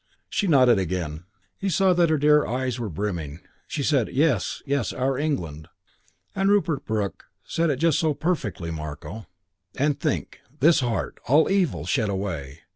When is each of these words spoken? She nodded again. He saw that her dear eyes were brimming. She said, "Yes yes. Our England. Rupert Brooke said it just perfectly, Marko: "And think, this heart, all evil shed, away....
She 0.31 0.47
nodded 0.47 0.79
again. 0.79 1.25
He 1.59 1.69
saw 1.69 1.93
that 1.93 2.09
her 2.09 2.17
dear 2.17 2.43
eyes 2.43 2.79
were 2.79 2.89
brimming. 2.89 3.39
She 3.67 3.83
said, 3.83 4.07
"Yes 4.09 4.63
yes. 4.65 4.91
Our 4.91 5.15
England. 5.15 5.67
Rupert 6.35 6.85
Brooke 6.85 7.25
said 7.43 7.69
it 7.69 7.75
just 7.77 8.03
perfectly, 8.19 8.71
Marko: 8.71 9.27
"And 9.77 9.99
think, 9.99 10.41
this 10.59 10.79
heart, 10.79 11.19
all 11.27 11.51
evil 11.51 11.85
shed, 11.85 12.09
away.... 12.09 12.61